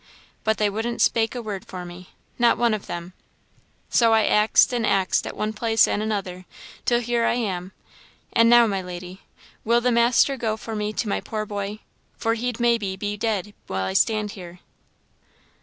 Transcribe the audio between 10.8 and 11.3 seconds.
to my